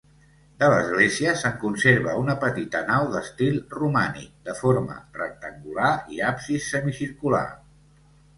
De 0.61 0.67
l'església, 0.73 1.33
se'n 1.41 1.51
conserva 1.63 2.15
una 2.21 2.35
petita 2.43 2.81
nau 2.87 3.05
d'estil 3.17 3.59
romànic, 3.75 4.33
de 4.49 4.57
forma 4.63 4.97
rectangular 5.21 5.93
i 6.17 6.25
absis 6.31 6.73
semicircular. 6.73 7.45